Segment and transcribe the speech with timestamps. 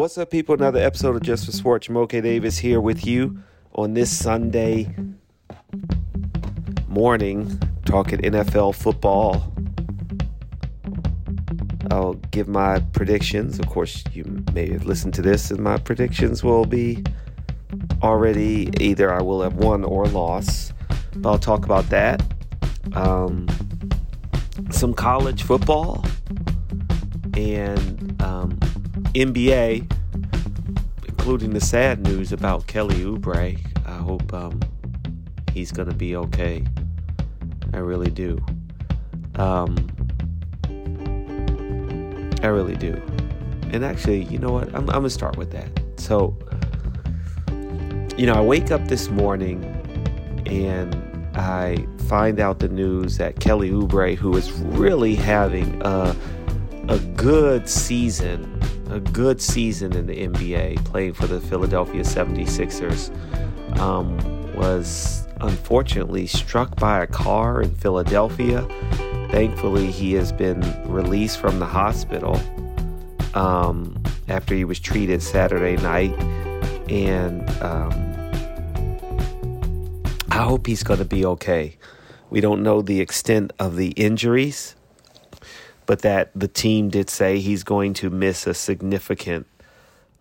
[0.00, 0.54] What's up, people?
[0.54, 1.90] Another episode of Just for Sports.
[1.90, 3.42] Moke Davis here with you
[3.74, 4.94] on this Sunday
[6.88, 9.52] morning, talking NFL football.
[11.90, 13.58] I'll give my predictions.
[13.58, 17.04] Of course, you may have listened to this, and my predictions will be
[18.02, 20.72] already either I will have won or lost.
[21.16, 22.22] But I'll talk about that.
[22.94, 23.46] Um,
[24.70, 26.02] some college football
[27.36, 28.58] and um,
[29.14, 29.90] NBA,
[31.08, 33.58] including the sad news about Kelly Oubre.
[33.86, 34.60] I hope um,
[35.52, 36.64] he's going to be okay.
[37.72, 38.38] I really do.
[39.36, 39.76] Um,
[42.42, 43.00] I really do.
[43.72, 44.68] And actually, you know what?
[44.68, 45.68] I'm, I'm going to start with that.
[45.96, 46.36] So,
[48.16, 49.64] you know, I wake up this morning
[50.46, 50.94] and
[51.36, 56.16] I find out the news that Kelly Oubre, who is really having a,
[56.88, 58.59] a good season,
[58.90, 63.10] a good season in the NBA, playing for the Philadelphia 76ers,
[63.78, 64.16] um,
[64.54, 68.62] was unfortunately struck by a car in Philadelphia.
[69.30, 70.60] Thankfully, he has been
[70.90, 72.40] released from the hospital
[73.34, 76.12] um, after he was treated Saturday night.
[76.90, 77.92] And um,
[80.30, 81.76] I hope he's going to be okay.
[82.28, 84.74] We don't know the extent of the injuries,
[85.90, 89.44] but that the team did say he's going to miss a significant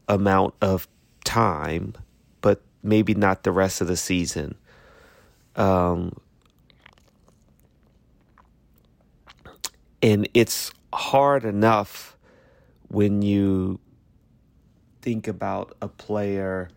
[0.08, 0.88] amount of
[1.24, 1.94] time,
[2.42, 4.56] but maybe not the rest of the season.
[5.56, 6.18] Um,
[10.02, 12.18] and it's hard enough
[12.88, 13.80] when you
[15.04, 16.70] think about a player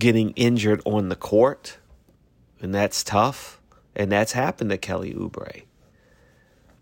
[0.00, 1.78] getting injured on the court,
[2.60, 3.60] and that's tough,
[3.96, 5.64] and that's happened to Kelly Oubre.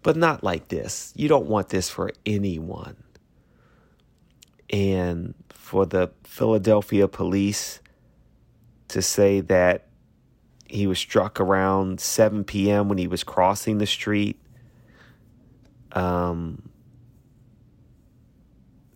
[0.02, 1.12] But not like this.
[1.16, 2.96] You don't want this for anyone.
[4.70, 7.80] And for the Philadelphia police
[8.88, 9.86] to say that
[10.66, 12.88] he was struck around 7 p.m.
[12.88, 14.40] when he was crossing the street.
[15.92, 16.70] Um,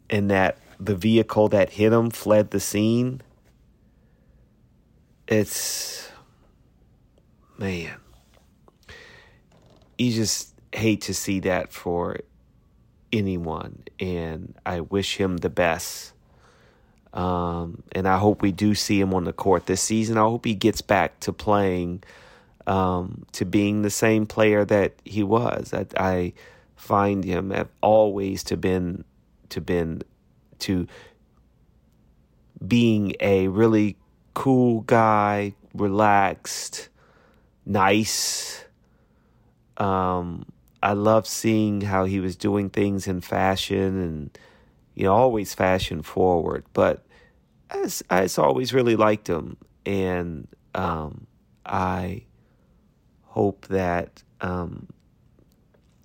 [0.09, 3.21] and that the vehicle that hit him fled the scene.
[5.29, 6.09] It's,
[7.59, 7.97] man,
[9.99, 12.19] you just hate to see that for
[13.13, 13.85] anyone.
[13.99, 16.13] And I wish him the best.
[17.13, 20.19] Um, and I hope we do see him on the court this season.
[20.19, 22.03] I hope he gets back to playing,
[22.67, 25.73] um, to being the same player that he was.
[25.73, 26.33] I, I
[26.75, 29.05] find him have always to been
[29.49, 30.03] to been
[30.59, 30.87] to
[32.67, 33.97] being a really
[34.35, 36.91] cool guy, relaxed,
[37.65, 38.66] nice.
[39.79, 40.47] Um,
[40.83, 44.39] I love seeing how he was doing things in fashion and
[44.95, 47.05] you know always fashion forward, but
[47.71, 51.27] I, I always really liked him, and um,
[51.65, 52.25] I
[53.23, 54.89] hope that um,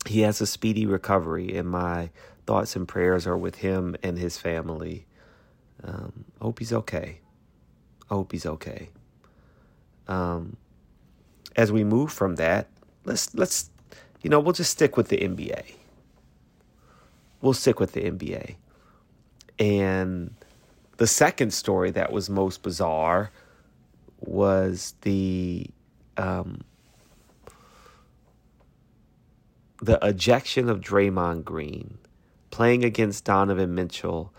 [0.08, 1.56] he has a speedy recovery.
[1.56, 2.10] And my
[2.46, 5.06] thoughts and prayers are with him and his family.
[5.84, 7.20] Um, I hope he's okay.
[8.10, 8.90] I hope he's okay.
[10.08, 10.58] Um,
[11.56, 12.68] as we move from that,
[13.06, 13.70] let's let's
[14.22, 15.74] you know we'll just stick with the NBA.
[17.42, 18.56] We'll stick with the NBA,
[19.60, 20.34] and
[20.98, 23.32] the second story that was most bizarre
[24.20, 25.68] was the
[26.18, 26.62] um,
[29.82, 31.98] the ejection of Draymond Green
[32.52, 34.34] playing against Donovan Mitchell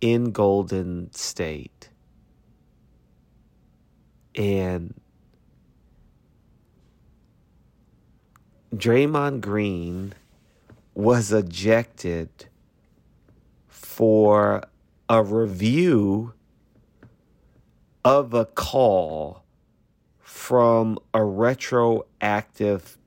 [0.00, 1.90] in Golden State.
[4.34, 4.94] And
[8.74, 10.14] Draymond Green
[10.94, 12.28] was ejected
[13.66, 14.62] for
[15.08, 16.34] a review
[18.04, 19.42] of a call
[20.20, 22.98] from a retroactive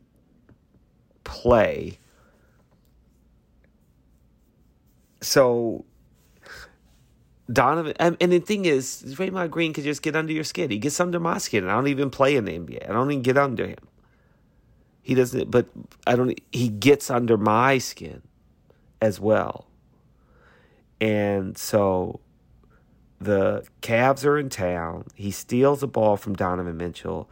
[1.23, 1.99] play.
[5.21, 5.85] So
[7.51, 10.71] Donovan, and the thing is, Draymond Green could just get under your skin.
[10.71, 11.67] He gets under my skin.
[11.67, 12.89] I don't even play in the NBA.
[12.89, 13.77] I don't even get under him.
[15.01, 15.67] He doesn't, but
[16.05, 16.39] I don't.
[16.51, 18.21] He gets under my skin
[19.01, 19.65] as well.
[20.99, 22.19] And so
[23.19, 25.05] the Cavs are in town.
[25.15, 27.29] He steals a ball from Donovan Mitchell.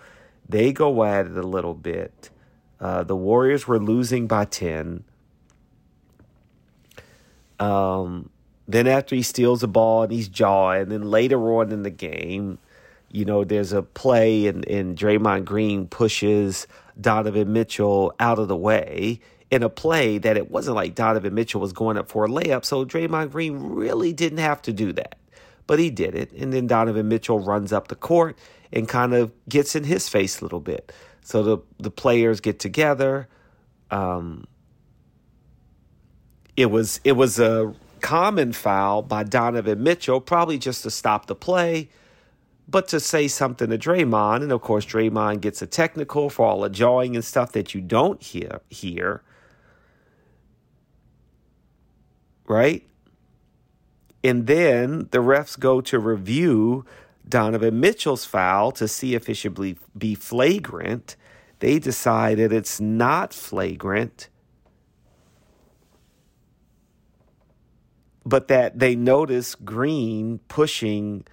[0.48, 2.32] They go at it a little bit.
[2.80, 5.04] Uh, the Warriors were losing by 10.
[7.60, 8.30] Um,
[8.68, 11.90] then after he steals the ball and he's jawing, and then later on in the
[11.90, 12.58] game,
[13.12, 16.68] you know, there's a play and, and Draymond Green pushes
[17.00, 19.20] Donovan Mitchell out of the way
[19.52, 22.64] in a play that it wasn't like Donovan Mitchell was going up for a layup.
[22.66, 25.18] So Draymond Green really didn't have to do that.
[25.66, 26.32] But he did it.
[26.34, 28.38] And then Donovan Mitchell runs up the court
[28.72, 30.92] and kind of gets in his face a little bit.
[31.24, 33.28] So the, the players get together.
[33.92, 34.46] Um,
[36.56, 41.36] it was it was a common foul by Donovan Mitchell, probably just to stop the
[41.36, 41.90] play,
[42.70, 44.44] but to say something to Draymond.
[44.44, 47.82] And of course, Draymond gets a technical for all the jawing and stuff that you
[47.82, 49.24] don't hear here.
[52.48, 52.88] Right?
[54.24, 56.86] And then the refs go to review
[57.28, 61.16] Donovan Mitchell's foul to see if it should be, be flagrant.
[61.60, 64.30] They decide that it's not flagrant
[68.30, 71.26] but that they notice Green pushing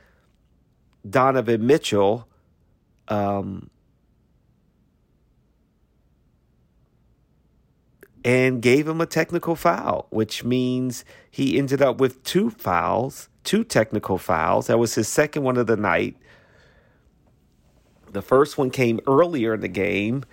[1.08, 2.28] Donovan Mitchell
[3.08, 3.70] um,
[8.24, 13.62] and gave him a technical foul, which means he ended up with two fouls, two
[13.62, 14.66] technical fouls.
[14.66, 16.16] That was his second one of the night.
[18.10, 20.24] The first one came earlier in the game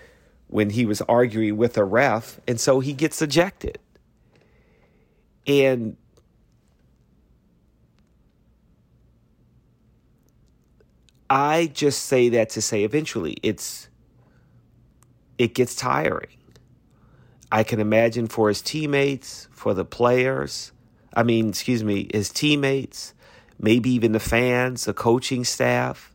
[0.48, 3.80] when he was arguing with a ref, and so he gets ejected.
[5.46, 5.98] And
[11.34, 13.90] I just say that to say eventually it's
[15.40, 16.38] it gets tiring.
[17.52, 20.72] I can imagine for his teammates, for the players,
[21.16, 23.16] I mean, excuse me, his teammates,
[23.60, 26.14] maybe even the fans, the coaching staff.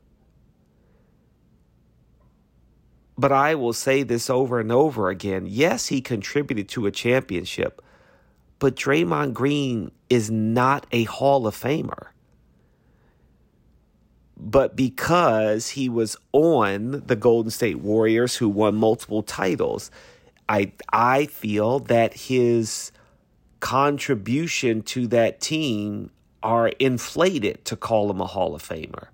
[3.17, 5.47] But I will say this over and over again.
[5.49, 7.83] Yes, he contributed to a championship,
[8.61, 12.11] but Draymond Green is not a Hall of Famer
[14.39, 19.91] but because he was on the Golden State Warriors who won multiple titles,
[20.49, 22.93] I I feel that his
[23.61, 26.11] contribution to that team
[26.43, 29.09] are inflated to call him a Hall of Famer.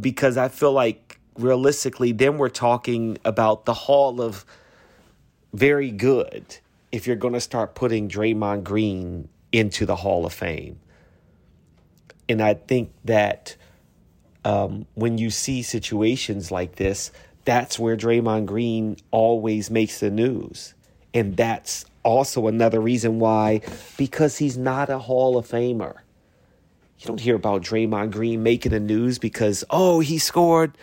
[0.00, 4.46] Because I feel like realistically, then we're talking about the Hall of
[5.52, 6.56] very good
[6.90, 10.80] if you're going to start putting Draymond Green into the Hall of Fame.
[12.30, 13.56] And I think that
[14.44, 17.10] um, when you see situations like this,
[17.44, 20.74] that's where Draymond Green always makes the news.
[21.12, 23.62] And that's also another reason why,
[23.96, 25.96] because he's not a Hall of Famer.
[27.00, 30.78] You don't hear about Draymond Green making the news because, oh, he scored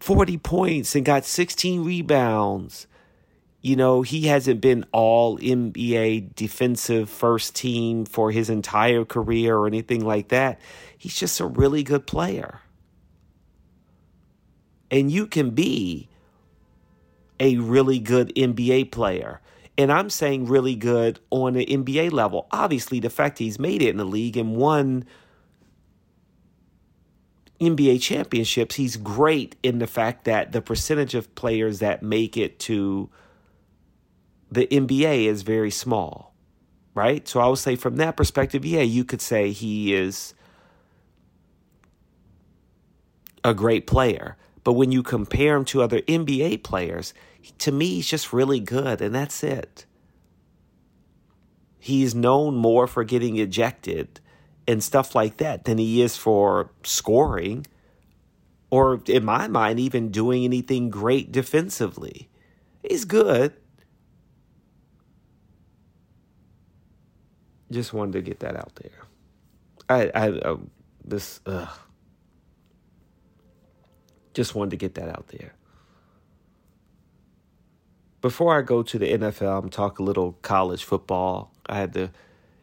[0.00, 2.86] 40 points and got 16 rebounds
[3.66, 9.66] you know, he hasn't been all NBA defensive first team for his entire career or
[9.66, 10.60] anything like that.
[10.96, 12.60] He's just a really good player.
[14.88, 16.08] And you can be
[17.40, 19.40] a really good NBA player.
[19.76, 22.46] And I'm saying really good on an NBA level.
[22.52, 25.04] Obviously, the fact he's made it in the league and won
[27.60, 32.60] NBA championships, he's great in the fact that the percentage of players that make it
[32.60, 33.10] to
[34.50, 36.34] the NBA is very small,
[36.94, 37.26] right?
[37.26, 40.34] So I would say from that perspective, yeah, you could say he is
[43.44, 44.36] a great player.
[44.64, 47.14] But when you compare him to other NBA players,
[47.58, 49.86] to me, he's just really good, and that's it.
[51.78, 54.18] He's known more for getting ejected
[54.66, 57.64] and stuff like that than he is for scoring
[58.70, 62.28] or, in my mind, even doing anything great defensively.
[62.82, 63.54] He's good,
[67.70, 69.04] just wanted to get that out there.
[69.88, 70.56] I, I, uh,
[71.04, 71.68] this, ugh.
[74.34, 75.54] Just wanted to get that out there.
[78.20, 81.52] Before I go to the NFL, I'm talk a little college football.
[81.66, 82.10] I had to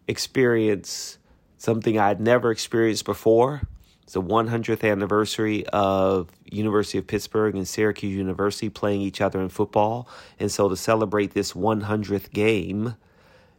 [0.08, 1.18] experience
[1.58, 3.62] something I'd never experienced before.
[4.04, 9.48] It's the 100th anniversary of University of Pittsburgh and Syracuse University playing each other in
[9.48, 10.10] football.
[10.40, 12.96] And so to celebrate this 100th game,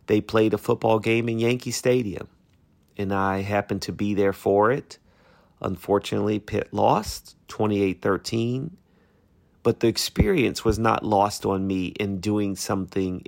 [0.07, 2.29] they played a football game in Yankee Stadium,
[2.97, 4.99] and I happened to be there for it.
[5.61, 8.77] Unfortunately, Pitt lost 28 13,
[9.63, 13.25] but the experience was not lost on me in doing something,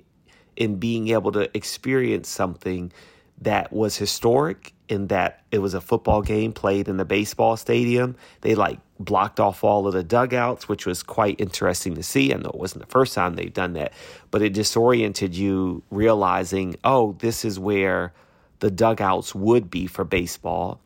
[0.56, 2.92] in being able to experience something
[3.40, 8.16] that was historic in that it was a football game played in a baseball stadium.
[8.40, 12.32] They like blocked off all of the dugouts, which was quite interesting to see.
[12.32, 13.92] I know it wasn't the first time they've done that,
[14.30, 18.12] but it disoriented you realizing, oh, this is where
[18.60, 20.80] the dugouts would be for baseball.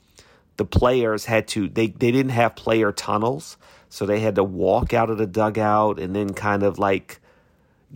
[0.57, 3.57] The players had to, they, they didn't have player tunnels.
[3.89, 7.21] So they had to walk out of the dugout and then kind of like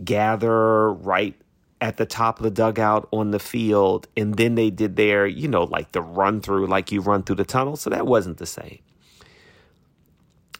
[0.03, 1.35] gather right
[1.81, 4.07] at the top of the dugout on the field.
[4.15, 7.37] And then they did their, you know, like the run through, like you run through
[7.37, 7.75] the tunnel.
[7.75, 8.79] So that wasn't the same.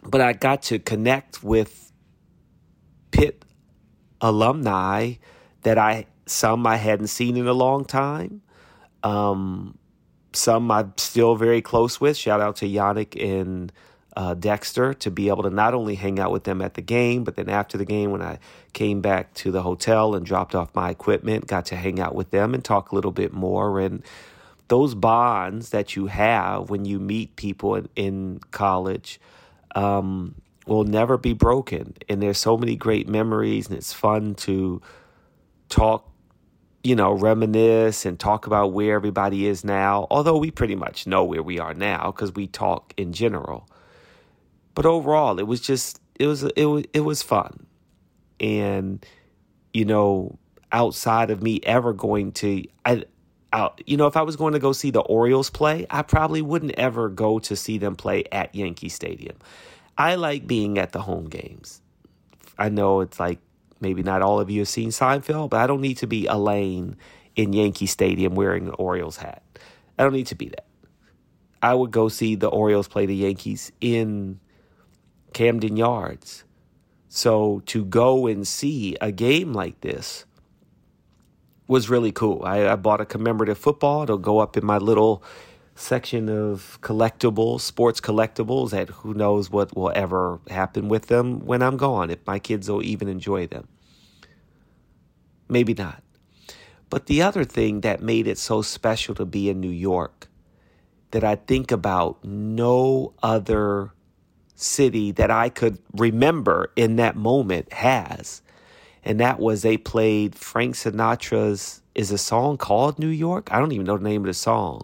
[0.03, 1.91] But I got to connect with
[3.12, 3.43] Pitt
[4.22, 5.13] alumni
[5.63, 8.41] that I, some I hadn't seen in a long time.
[9.03, 9.77] Um,
[10.34, 12.17] some I'm still very close with.
[12.17, 13.72] Shout out to Yannick and
[14.15, 17.24] uh, Dexter to be able to not only hang out with them at the game,
[17.24, 18.39] but then after the game, when I
[18.74, 22.31] came back to the hotel and dropped off my equipment, got to hang out with
[22.31, 23.79] them and talk a little bit more.
[23.79, 24.03] And
[24.67, 29.19] those bonds that you have when you meet people in, in college
[29.75, 31.93] um, will never be broken.
[32.07, 34.81] And there's so many great memories, and it's fun to
[35.67, 36.10] talk
[36.86, 41.24] you know, reminisce and talk about where everybody is now, although we pretty much know
[41.24, 43.67] where we are now because we talk in general.
[44.75, 47.65] But overall, it was just it was it was it was fun,
[48.39, 49.03] and
[49.74, 50.38] you know,
[50.72, 53.03] outside of me ever going to I.
[53.53, 56.41] Out, you know, if I was going to go see the Orioles play, I probably
[56.41, 59.38] wouldn't ever go to see them play at Yankee Stadium.
[59.98, 61.82] I like being at the home games.
[62.58, 63.39] I know it's like
[63.79, 66.98] maybe not all of you have seen Seinfeld, but I don't need to be Elaine
[67.38, 69.41] in Yankee Stadium wearing an Orioles hat.
[69.98, 70.65] I don't need to be that.
[71.62, 74.39] I would go see the Orioles play the Yankees in
[75.35, 76.45] Camden Yards.
[77.09, 80.25] So to go and see a game like this
[81.67, 82.41] was really cool.
[82.45, 84.03] I, I bought a commemorative football.
[84.03, 85.21] It'll go up in my little
[85.75, 91.61] section of collectibles, sports collectibles, that who knows what will ever happen with them when
[91.61, 93.67] I'm gone, if my kids will even enjoy them.
[95.49, 96.01] Maybe not.
[96.89, 100.29] But the other thing that made it so special to be in New York
[101.11, 103.91] that I think about no other
[104.55, 108.41] city that I could remember in that moment has.
[109.03, 113.51] And that was they played Frank Sinatra's is a song called New York?
[113.51, 114.83] I don't even know the name of the song.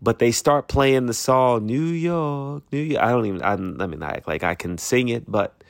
[0.00, 3.02] But they start playing the song New York, New York.
[3.02, 5.62] I don't even I, I mean I like I can sing it, but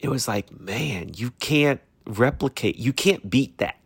[0.00, 3.78] it was like, man, you can't replicate, you can't beat that.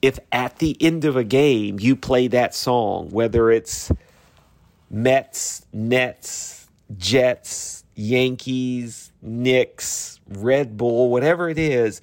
[0.00, 3.92] If at the end of a game you play that song, whether it's
[4.92, 6.68] Mets, Nets,
[6.98, 12.02] Jets, Yankees, Knicks, Red Bull, whatever it is,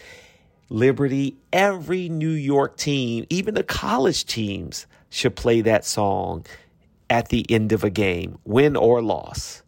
[0.69, 6.45] Liberty, every New York team, even the college teams, should play that song
[7.09, 9.63] at the end of a game, win or loss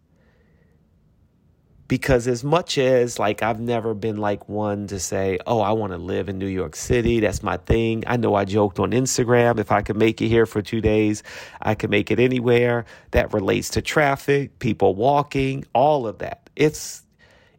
[1.92, 5.92] because as much as like I've never been like one to say, "Oh, I want
[5.92, 7.20] to live in New York City.
[7.20, 10.46] That's my thing." I know I joked on Instagram, if I could make it here
[10.46, 11.22] for 2 days,
[11.62, 12.86] I could make it anywhere.
[13.12, 16.50] That relates to traffic, people walking, all of that.
[16.56, 17.04] It's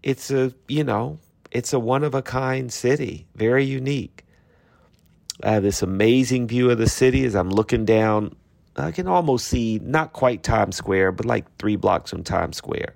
[0.03, 1.19] it's a, you know,
[1.51, 4.25] it's a one of a kind city, very unique.
[5.43, 8.35] I have this amazing view of the city as I'm looking down.
[8.77, 12.95] I can almost see not quite Times Square, but like 3 blocks from Times Square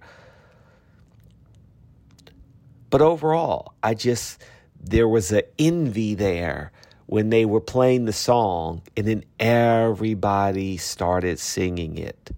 [2.91, 4.43] but overall, I just,
[4.81, 6.73] there was an envy there
[7.07, 12.31] when they were playing the song and then everybody started singing it.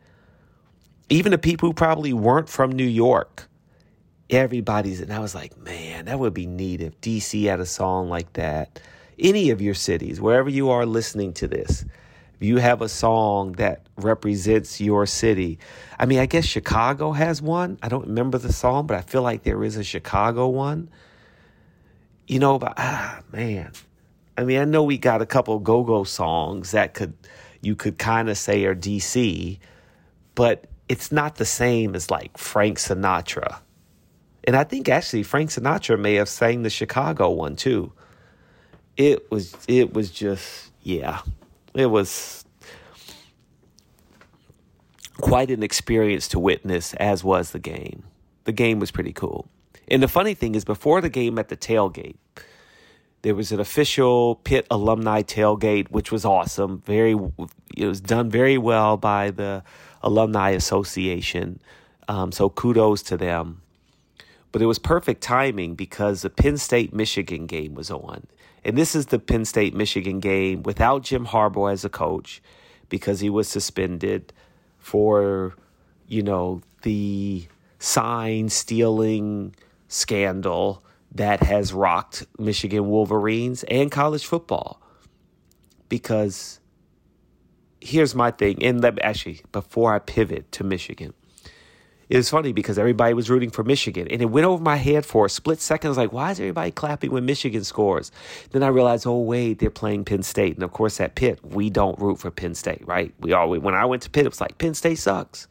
[1.11, 3.49] Even the people who probably weren't from New York,
[4.29, 8.11] everybody's, and I was like, man, that would be neat if DC had a song
[8.11, 8.81] like that.
[9.19, 11.85] Any of your cities, wherever you are listening to this,
[12.41, 15.59] you have a song that represents your city.
[15.99, 17.79] I mean, I guess Chicago has one.
[17.83, 20.91] I don't remember the song, but I feel like there is a Chicago one.
[22.27, 23.73] You know, but ah, man.
[24.37, 27.15] I mean, I know we got a couple go-go songs that could
[27.61, 29.59] you could kind of say are DC,
[30.37, 33.59] but it's not the same as like Frank Sinatra.
[34.45, 37.93] And I think actually Frank Sinatra may have sang the Chicago one too.
[38.97, 41.21] It was it was just yeah,
[41.75, 42.45] it was
[45.21, 48.05] quite an experience to witness, as was the game.
[48.45, 49.49] The game was pretty cool.
[49.89, 52.17] And the funny thing is, before the game at the tailgate,
[53.23, 56.83] there was an official Pitt alumni tailgate, which was awesome.
[56.87, 57.17] Very,
[57.77, 59.65] it was done very well by the
[60.03, 61.61] alumni association.
[62.07, 63.63] Um, so kudos to them.
[64.53, 68.27] But it was perfect timing because the Penn State Michigan game was on.
[68.69, 72.43] And this is the Penn State Michigan game without Jim Harbaugh as a coach
[72.91, 74.31] because he was suspended
[74.77, 75.55] for,
[76.07, 77.47] you know, the
[77.79, 79.55] sign stealing
[79.89, 80.85] scandal
[81.15, 84.83] that has rocked Michigan Wolverines and college football.
[85.89, 86.61] Because
[87.81, 91.15] here's my thing, and let, actually, before I pivot to Michigan,
[92.09, 95.05] it was funny because everybody was rooting for Michigan, and it went over my head
[95.05, 95.89] for a split second.
[95.89, 98.11] I was like, "Why is everybody clapping when Michigan scores?"
[98.51, 101.69] Then I realized, "Oh wait, they're playing Penn State." And of course, at Pitt, we
[101.69, 103.13] don't root for Penn State, right?
[103.21, 105.49] We always when I went to Pitt, it was like Penn State sucks.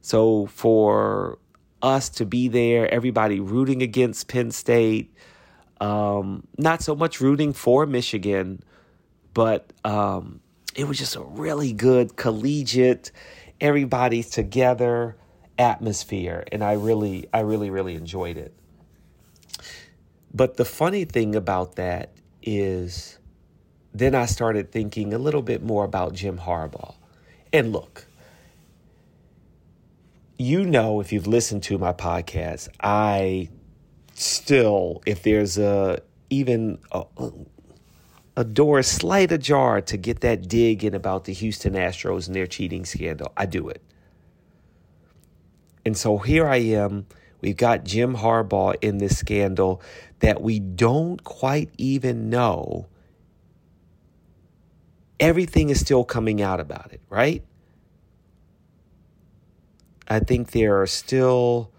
[0.00, 1.38] So for
[1.82, 5.14] us to be there, everybody rooting against Penn State,
[5.80, 8.62] um, not so much rooting for Michigan,
[9.34, 10.40] but um,
[10.74, 13.12] it was just a really good collegiate,
[13.60, 15.16] everybody's together
[15.60, 18.54] atmosphere, and I really, I really, really enjoyed it.
[20.32, 22.12] But the funny thing about that
[22.42, 23.18] is,
[23.92, 26.94] then I started thinking a little bit more about Jim Harbaugh.
[27.52, 28.06] And look,
[30.38, 33.50] you know, if you've listened to my podcast, I
[34.14, 36.00] still, if there's a
[36.30, 37.04] even a,
[38.36, 42.46] a door slight ajar to get that dig in about the Houston Astros and their
[42.46, 43.82] cheating scandal, I do it.
[45.84, 47.06] And so here I am.
[47.40, 49.82] We've got Jim Harbaugh in this scandal
[50.20, 52.88] that we don't quite even know.
[55.18, 57.42] Everything is still coming out about it, right?
[60.08, 61.72] I think there are still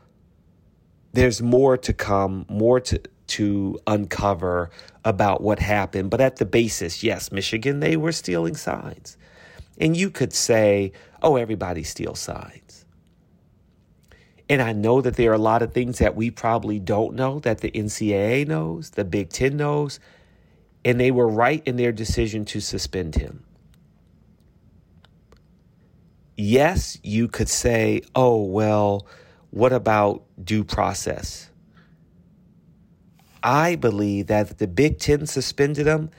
[1.13, 4.69] there's more to come, more to to uncover
[5.05, 6.09] about what happened.
[6.09, 9.17] But at the basis, yes, Michigan, they were stealing signs.
[9.77, 10.91] And you could say,
[11.21, 12.80] oh, everybody steals signs.
[14.51, 17.39] And I know that there are a lot of things that we probably don't know
[17.39, 20.01] that the NCAA knows, the Big Ten knows,
[20.83, 23.45] and they were right in their decision to suspend him.
[26.35, 29.07] Yes, you could say, oh, well,
[29.51, 31.49] what about due process?
[33.41, 36.09] I believe that the Big Ten suspended him,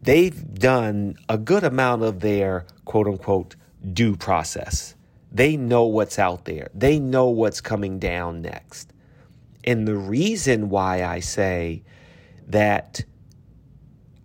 [0.00, 3.56] they've done a good amount of their quote unquote
[3.92, 4.94] due process.
[5.32, 8.92] They know what's out there, they know what's coming down next.
[9.64, 11.84] And the reason why I say
[12.48, 13.04] that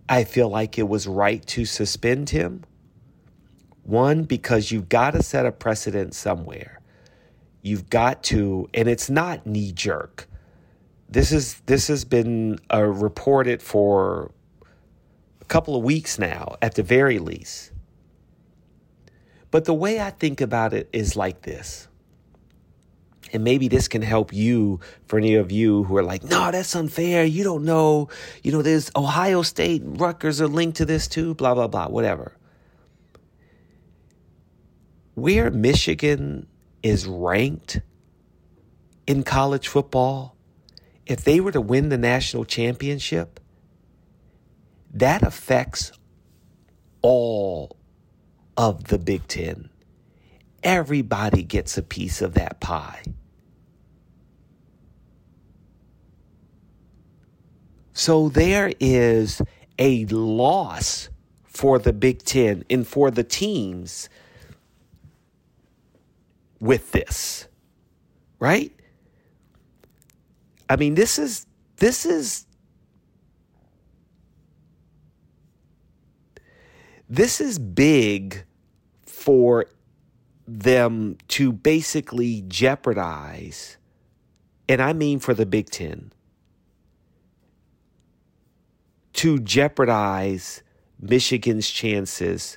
[0.08, 2.64] I feel like it was right to suspend him
[3.82, 6.80] one, because you've got to set a precedent somewhere.
[7.62, 10.28] You've got to, and it's not knee jerk
[11.08, 14.30] this is this has been uh, reported for
[15.40, 17.72] a couple of weeks now, at the very least.
[19.50, 21.88] But the way I think about it is like this.
[23.32, 26.74] And maybe this can help you for any of you who are like, no, that's
[26.74, 27.24] unfair.
[27.24, 28.08] You don't know.
[28.42, 32.36] You know, there's Ohio State, Rutgers are linked to this too, blah, blah, blah, whatever.
[35.14, 36.46] Where Michigan
[36.82, 37.80] is ranked
[39.06, 40.36] in college football
[41.06, 43.40] if they were to win the national championship,
[44.92, 45.90] that affects
[47.02, 47.77] all
[48.58, 49.70] of the Big Ten.
[50.64, 53.02] Everybody gets a piece of that pie.
[57.92, 59.40] So there is
[59.78, 61.08] a loss
[61.44, 64.08] for the Big Ten and for the teams
[66.60, 67.46] with this,
[68.40, 68.72] right?
[70.68, 72.44] I mean, this is this is
[77.08, 78.44] this is big
[79.28, 79.66] for
[80.46, 83.76] them to basically jeopardize,
[84.66, 86.14] and I mean for the Big Ten,
[89.12, 90.62] to jeopardize
[90.98, 92.56] Michigan's chances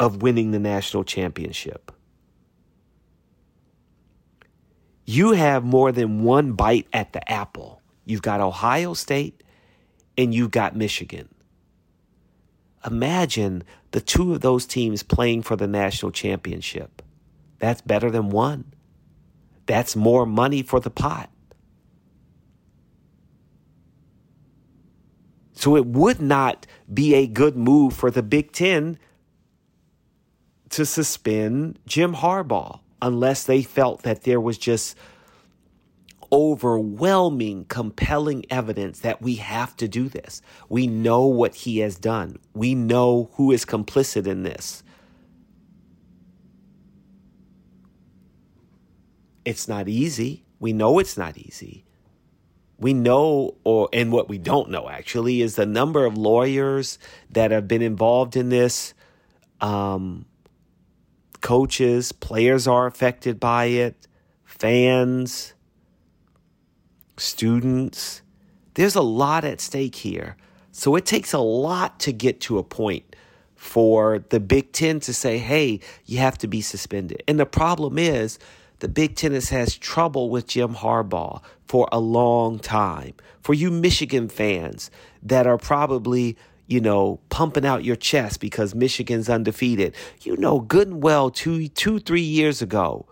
[0.00, 1.92] of winning the national championship
[5.04, 7.82] you have more than one bite at the apple.
[8.06, 9.42] You've got Ohio State
[10.18, 11.28] and you've got Michigan.
[12.86, 17.02] Imagine the two of those teams playing for the national championship.
[17.58, 18.72] That's better than one.
[19.66, 21.30] That's more money for the pot.
[25.52, 28.98] So it would not be a good move for the Big Ten
[30.70, 34.96] to suspend Jim Harbaugh unless they felt that there was just
[36.32, 40.42] overwhelming, compelling evidence that we have to do this.
[40.68, 44.82] We know what he has done, we know who is complicit in this.
[49.44, 50.44] It's not easy.
[50.60, 51.86] We know it's not easy.
[52.78, 56.98] We know, or and what we don't know actually, is the number of lawyers
[57.30, 58.92] that have been involved in this.
[59.60, 60.26] Um,
[61.40, 64.06] coaches, players are affected by it,
[64.44, 65.54] fans,
[67.20, 68.22] students.
[68.74, 70.36] There's a lot at stake here.
[70.72, 73.16] So it takes a lot to get to a point
[73.56, 77.22] for the Big Ten to say, hey, you have to be suspended.
[77.26, 78.38] And the problem is,
[78.78, 83.14] the Big Ten has trouble with Jim Harbaugh for a long time.
[83.42, 84.90] For you Michigan fans
[85.22, 86.36] that are probably,
[86.68, 91.66] you know, pumping out your chest because Michigan's undefeated, you know good and well two,
[91.68, 93.06] two, three years ago,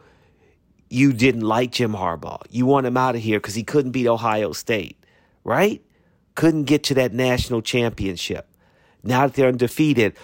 [0.89, 2.43] you didn't like Jim Harbaugh.
[2.51, 5.03] You want him out of here because he couldn't beat Ohio State,
[5.45, 5.83] right?
[6.35, 8.49] Couldn't get to that national championship.
[9.03, 10.17] Now that they're undefeated,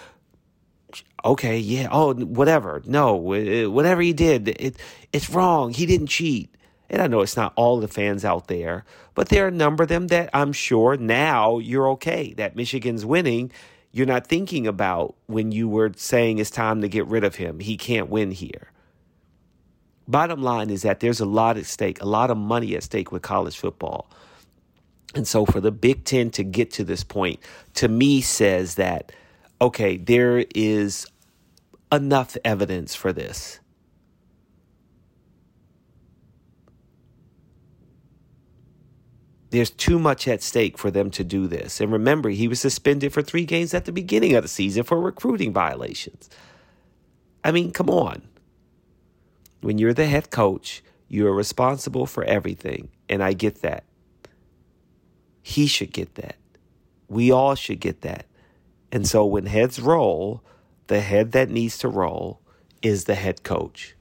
[1.23, 2.81] okay, yeah, oh, whatever.
[2.85, 4.77] No, uh, whatever he did, it,
[5.11, 5.73] it's wrong.
[5.73, 6.53] He didn't cheat.
[6.89, 9.83] And I know it's not all the fans out there, but there are a number
[9.83, 13.51] of them that I'm sure now you're okay that Michigan's winning.
[13.91, 17.59] You're not thinking about when you were saying it's time to get rid of him.
[17.59, 18.72] He can't win here.
[20.07, 23.11] Bottom line is that there's a lot at stake, a lot of money at stake
[23.11, 24.09] with college football.
[25.15, 27.39] And so for the Big Ten to get to this point,
[27.75, 29.11] to me, says that,
[29.61, 31.05] okay, there is
[31.91, 33.59] enough evidence for this.
[39.51, 41.79] There's too much at stake for them to do this.
[41.79, 44.99] And remember, he was suspended for three games at the beginning of the season for
[44.99, 46.27] recruiting violations.
[47.43, 48.23] I mean, come on.
[49.63, 52.89] When you're the head coach, you are responsible for everything.
[53.07, 53.85] And I get that.
[55.41, 56.35] He should get that.
[57.07, 58.25] We all should get that.
[58.91, 60.43] And so when heads roll,
[60.87, 62.41] the head that needs to roll
[62.81, 63.95] is the head coach.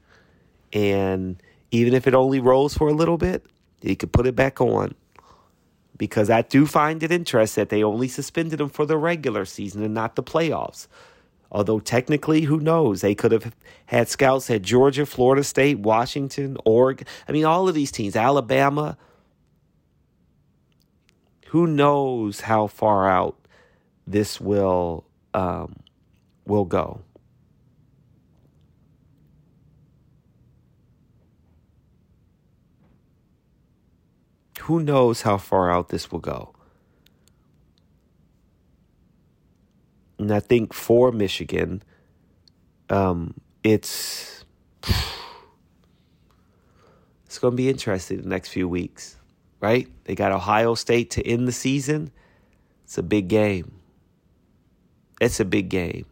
[0.72, 3.46] And even if it only rolls for a little bit,
[3.80, 4.96] he could put it back on.
[5.96, 9.84] Because I do find it interesting that they only suspended him for the regular season
[9.84, 10.88] and not the playoffs.
[11.52, 13.02] Although technically, who knows?
[13.02, 13.54] They could have
[13.86, 17.06] had scouts at Georgia, Florida State, Washington, Oregon.
[17.28, 18.96] I mean, all of these teams, Alabama.
[21.48, 23.36] Who knows how far out
[24.06, 25.76] this will um,
[26.46, 27.02] will go.
[34.60, 36.51] Who knows how far out this will go?
[40.22, 41.82] And I think for Michigan,
[42.88, 44.44] um, it's
[47.26, 49.16] it's going to be interesting the next few weeks,
[49.60, 49.88] right?
[50.04, 52.12] They got Ohio State to end the season.
[52.84, 53.72] It's a big game.
[55.20, 56.06] It's a big game.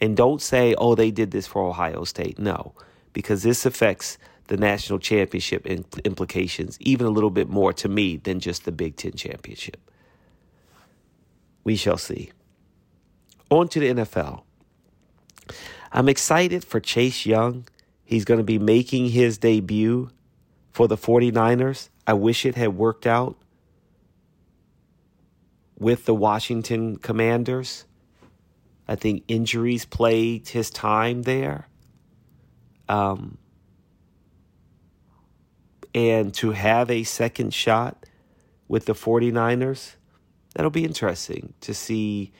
[0.00, 2.38] And don't say, oh, they did this for Ohio State.
[2.38, 2.74] No,
[3.12, 8.40] because this affects the national championship implications even a little bit more to me than
[8.40, 9.90] just the Big Ten championship.
[11.64, 12.32] We shall see.
[13.50, 14.42] On to the NFL.
[15.92, 17.66] I'm excited for Chase Young.
[18.04, 20.10] He's going to be making his debut
[20.72, 21.88] for the 49ers.
[22.06, 23.36] I wish it had worked out
[25.78, 27.84] with the Washington Commanders.
[28.86, 31.68] I think injuries played his time there.
[32.88, 33.38] Um,
[35.94, 38.06] and to have a second shot
[38.66, 39.96] with the 49ers,
[40.54, 42.32] that'll be interesting to see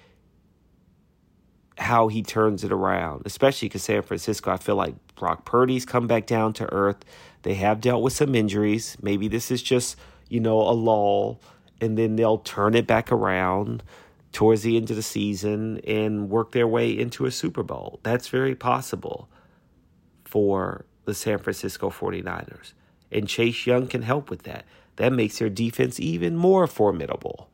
[1.79, 6.07] how he turns it around, especially because San Francisco, I feel like Brock Purdy's come
[6.07, 7.05] back down to earth.
[7.43, 8.97] They have dealt with some injuries.
[9.01, 9.97] Maybe this is just,
[10.29, 11.41] you know, a lull,
[11.81, 13.83] and then they'll turn it back around
[14.33, 18.01] towards the end of the season and work their way into a Super Bowl.
[18.03, 19.29] That's very possible
[20.25, 22.75] for the San Francisco 49ers.
[23.11, 24.67] And Chase Young can help with that.
[24.97, 27.49] That makes their defense even more formidable.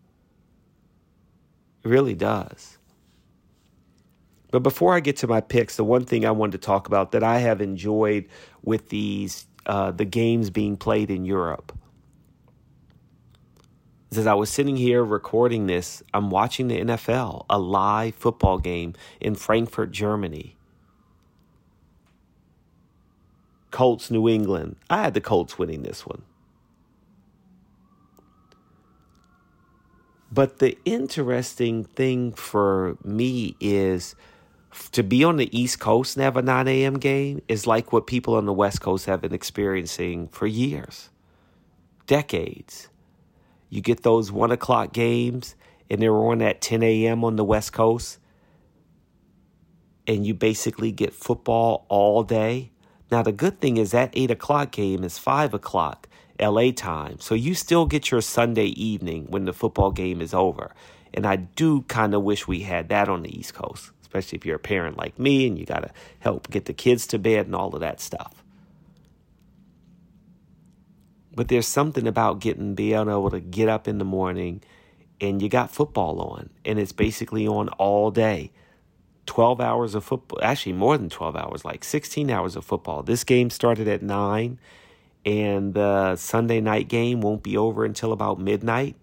[1.84, 2.78] It really does.
[4.54, 7.10] But before I get to my picks, the one thing I wanted to talk about
[7.10, 8.28] that I have enjoyed
[8.62, 11.76] with these uh, the games being played in Europe
[14.16, 18.94] as I was sitting here recording this, I'm watching the NFL, a live football game
[19.20, 20.56] in Frankfurt, Germany.
[23.72, 24.76] Colts, New England.
[24.88, 26.22] I had the Colts winning this one.
[30.30, 34.14] But the interesting thing for me is
[34.92, 36.94] to be on the East Coast and have a 9 a.m.
[36.98, 41.10] game is like what people on the West Coast have been experiencing for years,
[42.06, 42.88] decades.
[43.70, 45.54] You get those one o'clock games,
[45.90, 47.24] and they're on at 10 a.m.
[47.24, 48.18] on the West Coast,
[50.06, 52.70] and you basically get football all day.
[53.10, 56.08] Now, the good thing is that 8 o'clock game is 5 o'clock
[56.40, 57.20] LA time.
[57.20, 60.74] So you still get your Sunday evening when the football game is over.
[61.12, 64.46] And I do kind of wish we had that on the East Coast, especially if
[64.46, 67.46] you're a parent like me and you got to help get the kids to bed
[67.46, 68.44] and all of that stuff.
[71.34, 74.62] But there's something about getting being able to get up in the morning
[75.20, 78.52] and you got football on and it's basically on all day.
[79.26, 83.02] 12 hours of football, actually more than 12 hours, like 16 hours of football.
[83.02, 84.58] This game started at 9,
[85.24, 88.96] and the Sunday night game won't be over until about midnight.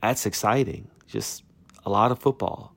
[0.00, 0.88] That's exciting.
[1.06, 1.44] Just
[1.84, 2.74] a lot of football.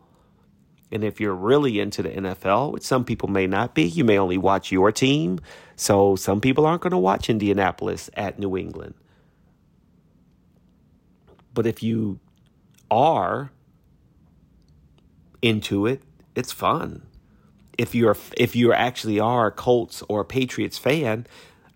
[0.91, 4.17] And if you're really into the NFL, which some people may not be, you may
[4.17, 5.39] only watch your team.
[5.75, 8.93] So some people aren't going to watch Indianapolis at New England.
[11.53, 12.19] But if you
[12.91, 13.51] are
[15.41, 16.01] into it,
[16.35, 17.03] it's fun.
[17.77, 21.27] If you're if you actually are a Colts or a Patriots fan,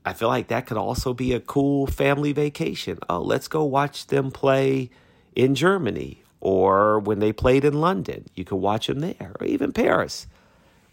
[0.05, 2.99] I feel like that could also be a cool family vacation.
[3.09, 4.89] Oh, let's go watch them play
[5.35, 8.25] in Germany or when they played in London.
[8.35, 10.27] You could watch them there or even Paris,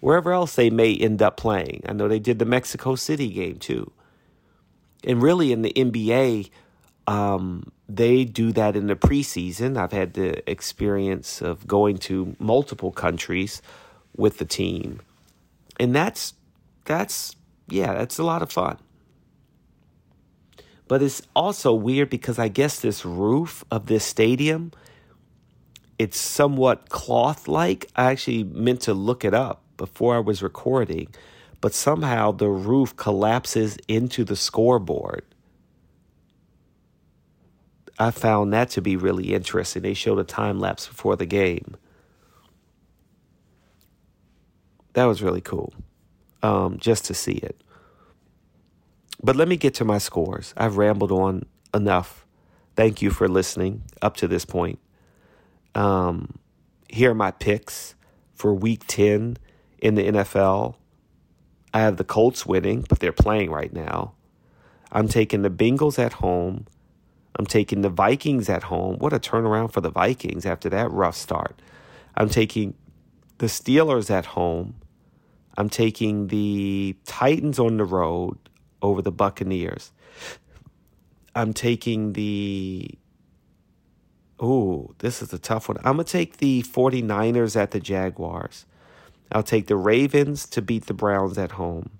[0.00, 1.82] wherever else they may end up playing.
[1.88, 3.92] I know they did the Mexico City game too.
[5.04, 6.50] And really in the NBA,
[7.06, 9.76] um, they do that in the preseason.
[9.76, 13.62] I've had the experience of going to multiple countries
[14.16, 15.00] with the team.
[15.78, 16.34] And that's
[16.84, 17.36] that's
[17.68, 18.78] yeah, that's a lot of fun.
[20.88, 24.72] But it's also weird because I guess this roof of this stadium
[25.98, 27.90] it's somewhat cloth like.
[27.96, 31.08] I actually meant to look it up before I was recording,
[31.60, 35.24] but somehow the roof collapses into the scoreboard.
[37.98, 39.82] I found that to be really interesting.
[39.82, 41.76] They showed a time lapse before the game.
[44.94, 45.74] That was really cool,
[46.42, 47.60] um, just to see it.
[49.22, 50.52] But let me get to my scores.
[50.56, 52.26] I've rambled on enough.
[52.76, 54.78] Thank you for listening up to this point.
[55.76, 56.38] Um,
[56.88, 57.94] here are my picks
[58.34, 59.36] for week 10
[59.78, 60.74] in the NFL.
[61.74, 64.14] I have the Colts winning, but they're playing right now.
[64.90, 66.66] I'm taking the Bengals at home.
[67.38, 68.96] I'm taking the Vikings at home.
[68.98, 71.60] What a turnaround for the Vikings after that rough start.
[72.14, 72.74] I'm taking
[73.38, 74.76] the Steelers at home.
[75.58, 78.38] I'm taking the Titans on the road
[78.80, 79.92] over the Buccaneers.
[81.34, 82.90] I'm taking the.
[84.38, 85.78] Oh, this is a tough one.
[85.78, 88.66] I'm going to take the 49ers at the Jaguars.
[89.32, 91.90] I'll take the Ravens to beat the Browns at home.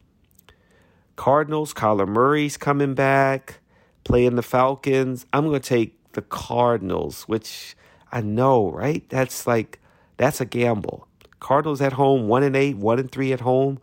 [1.17, 3.61] Cardinals, Kyler Murray's coming back
[4.07, 5.27] playing the Falcons.
[5.33, 7.77] I'm going to take the Cardinals, which
[8.13, 9.07] I know, right?
[9.09, 9.81] That's like
[10.17, 11.09] that's a gamble.
[11.41, 13.81] Cardinals at home, one and eight, one and three at home,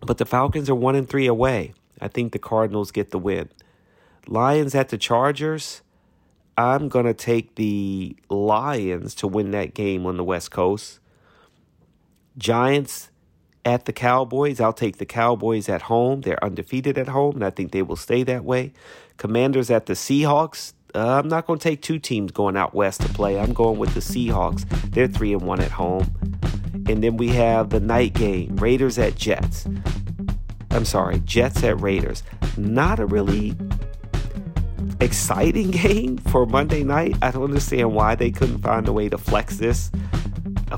[0.00, 1.74] but the Falcons are one and three away.
[2.00, 3.50] I think the Cardinals get the win.
[4.26, 5.81] Lions at the Chargers.
[6.62, 11.00] I'm going to take the Lions to win that game on the West Coast.
[12.38, 13.10] Giants
[13.64, 14.60] at the Cowboys.
[14.60, 16.20] I'll take the Cowboys at home.
[16.20, 18.72] They're undefeated at home, and I think they will stay that way.
[19.16, 20.72] Commanders at the Seahawks.
[20.94, 23.40] Uh, I'm not going to take two teams going out west to play.
[23.40, 24.68] I'm going with the Seahawks.
[24.92, 26.14] They're three and one at home.
[26.88, 29.66] And then we have the night game Raiders at Jets.
[30.70, 32.22] I'm sorry, Jets at Raiders.
[32.56, 33.54] Not a really
[35.02, 37.16] exciting game for Monday night.
[37.20, 39.90] I don't understand why they couldn't find a way to flex this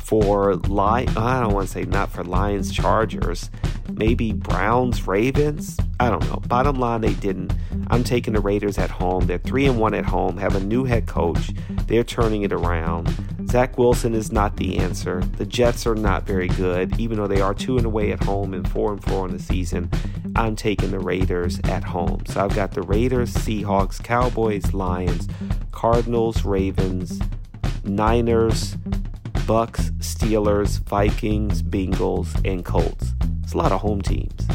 [0.00, 1.16] for Lion.
[1.16, 3.50] I don't want to say not for Lions Chargers,
[3.92, 5.78] maybe Browns Ravens.
[6.00, 6.42] I don't know.
[6.48, 7.52] Bottom line, they didn't.
[7.88, 9.26] I'm taking the Raiders at home.
[9.26, 10.38] They're three and one at home.
[10.38, 11.52] Have a new head coach.
[11.86, 13.14] They're turning it around.
[13.54, 15.20] Zach Wilson is not the answer.
[15.36, 18.52] The Jets are not very good, even though they are two and away at home
[18.52, 19.88] and four and four in the season.
[20.34, 22.26] I'm taking the Raiders at home.
[22.26, 25.28] So I've got the Raiders, Seahawks, Cowboys, Lions,
[25.70, 27.20] Cardinals, Ravens,
[27.84, 28.74] Niners,
[29.46, 33.12] Bucs, Steelers, Vikings, Bengals, and Colts.
[33.44, 34.48] It's a lot of home teams,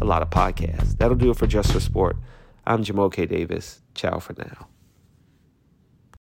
[0.00, 0.96] a lot of podcasts.
[0.96, 2.18] That'll do it for Just for Sport.
[2.64, 3.80] I'm Jumoke Davis.
[3.96, 4.68] Ciao for now.